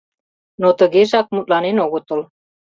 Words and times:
Но 0.61 0.67
тыгежак 0.77 1.27
мутланен 1.33 1.77
огытыл. 1.85 2.21